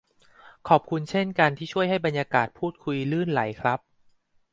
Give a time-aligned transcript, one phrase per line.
[0.67, 3.79] ขอบคุณเช่นกันที่ช่วยให้บรรยากาศพูดคุยลื่นไหลครับ